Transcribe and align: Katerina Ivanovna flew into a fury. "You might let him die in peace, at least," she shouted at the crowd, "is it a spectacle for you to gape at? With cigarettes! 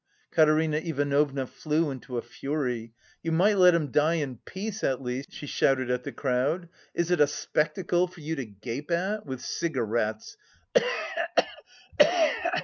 Katerina 0.31 0.77
Ivanovna 0.77 1.45
flew 1.45 1.91
into 1.91 2.17
a 2.17 2.23
fury. 2.23 2.95
"You 3.21 3.31
might 3.31 3.59
let 3.59 3.75
him 3.75 3.91
die 3.91 4.15
in 4.15 4.37
peace, 4.45 4.83
at 4.83 4.99
least," 4.99 5.31
she 5.31 5.45
shouted 5.45 5.91
at 5.91 6.05
the 6.05 6.11
crowd, 6.11 6.69
"is 6.95 7.11
it 7.11 7.21
a 7.21 7.27
spectacle 7.27 8.07
for 8.07 8.21
you 8.21 8.35
to 8.35 8.45
gape 8.45 8.89
at? 8.89 9.27
With 9.27 9.41
cigarettes! 9.41 10.37